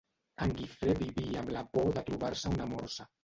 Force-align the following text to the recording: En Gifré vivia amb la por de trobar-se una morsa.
En 0.45 0.53
Gifré 0.61 0.95
vivia 1.01 1.43
amb 1.45 1.53
la 1.57 1.63
por 1.75 1.91
de 1.99 2.05
trobar-se 2.09 2.53
una 2.57 2.69
morsa. 2.75 3.07